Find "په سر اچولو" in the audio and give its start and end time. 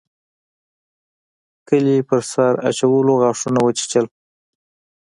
2.07-3.13